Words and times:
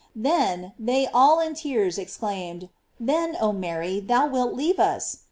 Then, 0.15 0.73
they 0.79 1.05
all 1.13 1.39
in 1.39 1.53
tears 1.53 1.99
exclaimed, 1.99 2.69
then, 2.99 3.37
oh 3.39 3.51
Mary, 3.53 3.99
thou 3.99 4.25
wilt 4.25 4.55
leave 4.55 4.79
us! 4.79 5.17